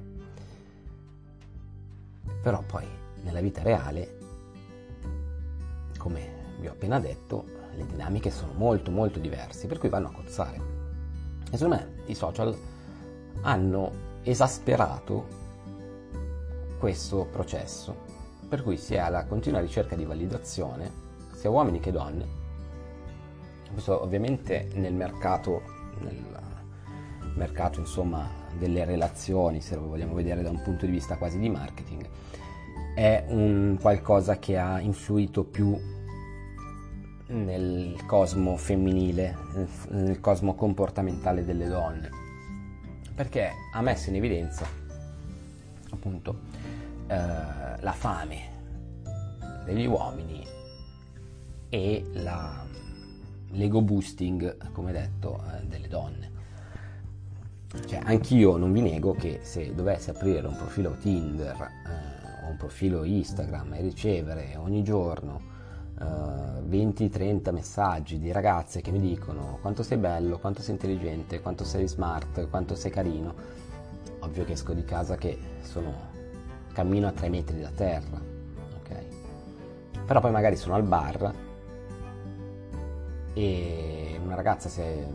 [2.41, 2.85] Però poi
[3.23, 4.17] nella vita reale,
[5.97, 7.45] come vi ho appena detto,
[7.75, 10.59] le dinamiche sono molto molto diverse, per cui vanno a cozzare.
[11.49, 12.53] E secondo me i social
[13.39, 13.91] hanno
[14.23, 15.27] esasperato
[16.77, 17.95] questo processo,
[18.49, 20.91] per cui si è alla continua ricerca di validazione,
[21.31, 22.27] sia uomini che donne.
[23.71, 25.61] Questo ovviamente nel mercato,
[26.01, 26.36] nel
[27.37, 31.49] mercato insomma delle relazioni, se lo vogliamo vedere da un punto di vista quasi di
[31.49, 32.05] marketing,
[32.95, 35.79] è un qualcosa che ha influito più
[37.27, 39.35] nel cosmo femminile,
[39.89, 42.09] nel cosmo comportamentale delle donne,
[43.13, 44.65] perché ha messo in evidenza
[45.91, 46.39] appunto
[47.07, 48.55] eh, la fame
[49.65, 50.45] degli uomini
[51.69, 52.65] e la,
[53.49, 56.36] l'ego boosting, come detto, eh, delle donne.
[57.85, 62.57] Cioè, anch'io non vi nego che se dovessi aprire un profilo Tinder eh, o un
[62.57, 65.55] profilo Instagram e ricevere ogni giorno
[65.99, 71.63] 20-30 eh, messaggi di ragazze che mi dicono quanto sei bello, quanto sei intelligente, quanto
[71.63, 73.33] sei smart, quanto sei carino,
[74.19, 76.15] ovvio che esco di casa che sono
[76.71, 78.21] cammino a 3 metri da terra,
[78.79, 80.05] ok?
[80.05, 81.33] Però poi magari sono al bar
[83.33, 85.07] e una ragazza si è,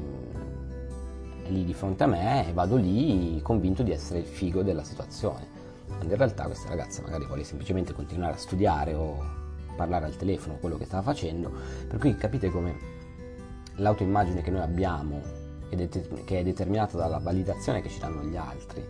[1.48, 5.60] lì di fronte a me e vado lì convinto di essere il figo della situazione.
[5.86, 9.40] Quando in realtà questa ragazza magari vuole semplicemente continuare a studiare o
[9.76, 11.50] parlare al telefono quello che stava facendo,
[11.88, 13.00] per cui capite come
[13.76, 15.40] l'autoimmagine che noi abbiamo
[16.24, 18.84] che è determinata dalla validazione che ci danno gli altri,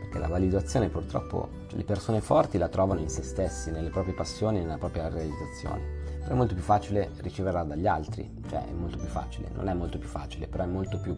[0.00, 4.60] perché la validazione purtroppo le persone forti la trovano in se stessi, nelle proprie passioni,
[4.60, 5.82] nella propria realizzazione,
[6.20, 9.74] però è molto più facile riceverla dagli altri, cioè è molto più facile, non è
[9.74, 11.14] molto più facile, però è molto più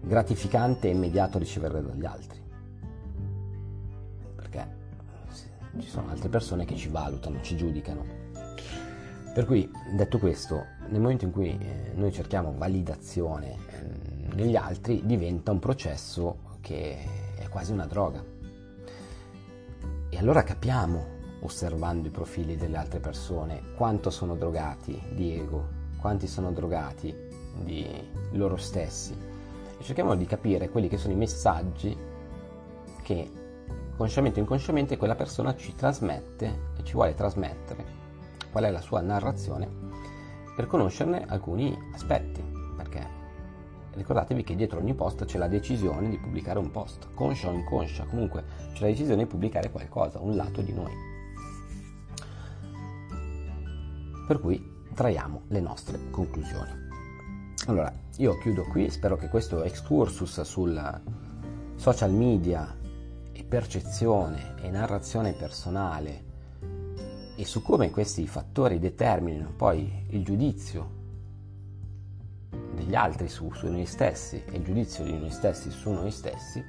[0.00, 2.46] gratificante e immediato riceverla dagli altri.
[5.80, 8.04] ci sono altre persone che ci valutano, ci giudicano.
[9.32, 15.02] Per cui, detto questo, nel momento in cui eh, noi cerchiamo validazione eh, negli altri,
[15.04, 18.24] diventa un processo che è quasi una droga.
[20.10, 25.68] E allora capiamo, osservando i profili delle altre persone, quanto sono drogati di ego,
[26.00, 27.14] quanti sono drogati
[27.62, 27.86] di
[28.32, 29.14] loro stessi.
[29.78, 31.96] E cerchiamo di capire quelli che sono i messaggi
[33.02, 33.30] che
[33.96, 37.84] consciamente o inconsciamente quella persona ci trasmette e ci vuole trasmettere
[38.50, 39.68] qual è la sua narrazione
[40.54, 42.42] per conoscerne alcuni aspetti,
[42.76, 43.06] perché
[43.94, 48.06] ricordatevi che dietro ogni post c'è la decisione di pubblicare un post, conscia o inconscia,
[48.06, 50.92] comunque c'è la decisione di pubblicare qualcosa, un lato di noi.
[54.26, 56.87] Per cui traiamo le nostre conclusioni.
[57.66, 61.00] Allora, io chiudo qui, spero che questo excursus sul
[61.76, 62.78] social media
[63.48, 66.26] percezione e narrazione personale
[67.34, 70.96] e su come questi fattori determinino poi il giudizio
[72.74, 76.62] degli altri su, su noi stessi e il giudizio di noi stessi su noi stessi,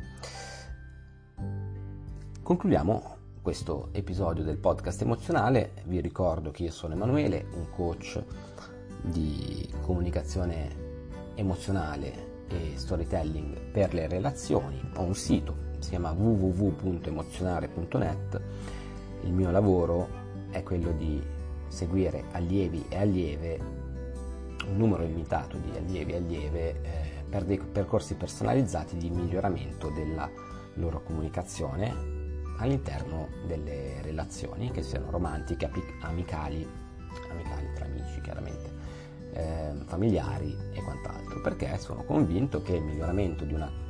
[2.42, 5.74] concludiamo questo episodio del podcast emozionale.
[5.84, 8.24] Vi ricordo che io sono Emanuele, un coach
[9.02, 10.88] di comunicazione
[11.36, 14.82] emozionale e storytelling per le relazioni.
[14.96, 18.42] Ho un sito si chiama www.emozionare.net.
[19.24, 20.08] Il mio lavoro
[20.52, 21.22] è quello di
[21.68, 23.60] seguire allievi e allieve,
[24.68, 30.30] un numero limitato di allievi e allieve eh, per dei percorsi personalizzati di miglioramento della
[30.76, 32.18] loro comunicazione
[32.58, 35.72] all'interno delle relazioni, che siano romantiche,
[36.02, 36.68] amicali,
[37.30, 38.70] amicali tra amici chiaramente,
[39.34, 43.88] eh, familiari e quant'altro, perché sono convinto che il miglioramento di una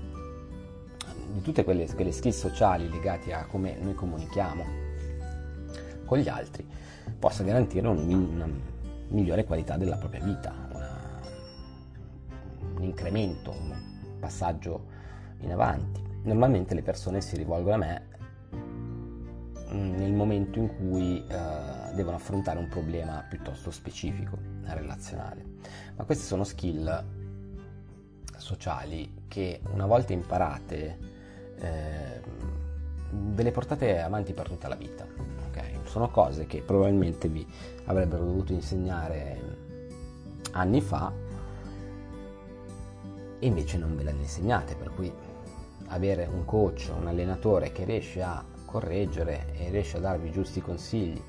[1.31, 4.65] di tutte quelle, quelle skill sociali legate a come noi comunichiamo
[6.05, 6.67] con gli altri
[7.19, 8.47] possa garantire un, una
[9.09, 11.21] migliore qualità della propria vita, una,
[12.75, 13.73] un incremento, un
[14.19, 14.85] passaggio
[15.41, 16.01] in avanti.
[16.23, 18.07] Normalmente le persone si rivolgono a me
[19.71, 25.43] mm, nel momento in cui eh, devono affrontare un problema piuttosto specifico, relazionale.
[25.95, 27.05] Ma queste sono skill
[28.37, 30.97] sociali che una volta imparate
[31.57, 32.21] eh,
[33.11, 35.05] ve le portate avanti per tutta la vita.
[35.49, 35.79] Okay?
[35.83, 37.45] Sono cose che probabilmente vi
[37.85, 39.57] avrebbero dovuto insegnare
[40.51, 41.11] anni fa
[43.39, 45.11] e invece non ve le hanno insegnate, per cui
[45.87, 51.19] avere un coach, un allenatore che riesce a correggere e riesce a darvi giusti consigli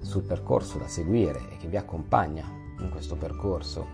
[0.00, 2.44] sul percorso da seguire e che vi accompagna
[2.80, 3.86] in questo percorso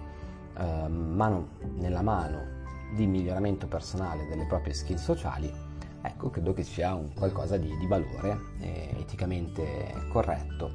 [0.57, 2.63] eh, mano nella mano
[2.95, 5.65] di miglioramento personale delle proprie skill sociali
[6.07, 10.71] ecco, credo che sia un qualcosa di, di valore, eh, eticamente corretto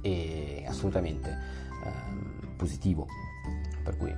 [0.00, 3.06] e assolutamente eh, positivo.
[3.84, 4.14] Per cui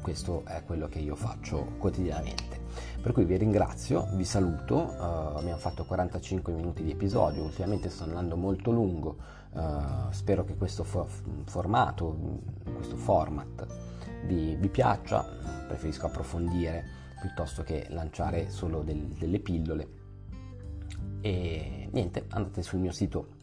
[0.00, 2.62] questo è quello che io faccio quotidianamente.
[3.00, 8.04] Per cui vi ringrazio, vi saluto, uh, abbiamo fatto 45 minuti di episodio, ultimamente sto
[8.04, 9.16] andando molto lungo,
[9.52, 11.08] uh, spero che questo for-
[11.44, 12.16] formato,
[12.74, 13.66] questo format
[14.26, 15.24] vi, vi, piaccia,
[15.66, 19.88] preferisco approfondire piuttosto che lanciare solo del, delle pillole.
[21.20, 23.42] E niente, andate sul mio sito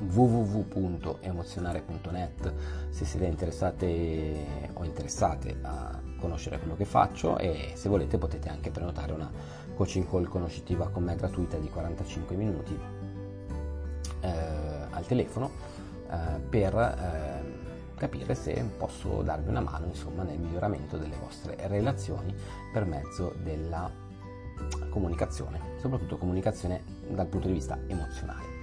[0.00, 2.54] www.emozionare.net
[2.90, 8.70] se siete interessate o interessate a conoscere quello che faccio e se volete potete anche
[8.70, 9.30] prenotare una
[9.74, 12.78] coaching call conoscitiva con me gratuita di 45 minuti
[14.20, 14.28] eh,
[14.90, 15.50] al telefono
[16.10, 22.34] eh, per eh, capire se posso darvi una mano insomma nel miglioramento delle vostre relazioni
[22.72, 23.90] per mezzo della
[24.90, 28.56] comunicazione, soprattutto comunicazione dal punto di vista emozionale.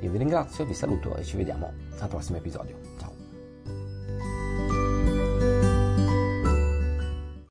[0.00, 2.93] Io vi ringrazio, vi saluto e ci vediamo al prossimo episodio.